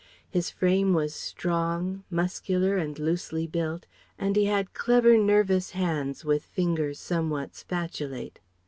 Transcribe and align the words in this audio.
His 0.27 0.49
frame 0.49 0.93
was 0.93 1.13
strong, 1.13 2.03
muscular 2.09 2.75
and 2.75 2.97
loosely 2.97 3.45
built, 3.45 3.85
and 4.17 4.35
he 4.35 4.45
had 4.45 4.73
clever, 4.73 5.15
nervous 5.15 5.73
hands 5.77 6.25
with 6.25 6.43
fingers 6.43 6.97
somewhat 6.99 7.53
spatulate. 7.53 8.39